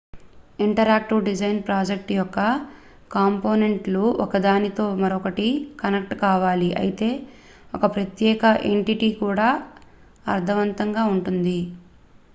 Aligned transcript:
interactive 0.59 1.25
design 1.25 1.59
project 1.65 2.11
యొక్క 2.13 2.37
కాంపోనెంట్ 3.11 3.89
లు 3.89 4.05
ఒకదానితో 4.25 4.85
మరొకటి 5.01 5.47
కనెక్ట్ 5.81 6.15
కావాలి 6.23 6.69
అయితే 6.81 7.09
ఒక 7.73 7.85
ప్రత్యేక 7.95 8.43
ఎంటిటీగా 8.71 9.19
కూడా 9.23 9.49
అర్ధవంతంగా 10.27 11.03
ఉంటుంది 11.13 11.59